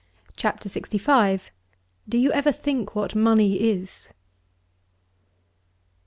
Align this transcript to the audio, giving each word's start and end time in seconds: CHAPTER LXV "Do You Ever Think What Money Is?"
CHAPTER 0.35 0.67
LXV 0.67 1.51
"Do 2.09 2.17
You 2.17 2.31
Ever 2.31 2.51
Think 2.51 2.95
What 2.95 3.13
Money 3.13 3.57
Is?" 3.69 4.09